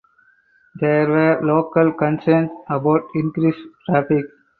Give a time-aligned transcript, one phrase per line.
[0.79, 4.25] There were local concerns about increased traffic.